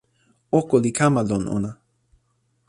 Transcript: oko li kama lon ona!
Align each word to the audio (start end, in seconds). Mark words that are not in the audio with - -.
oko 0.57 0.75
li 0.83 0.91
kama 0.97 1.21
lon 1.29 1.43
ona! 1.55 1.71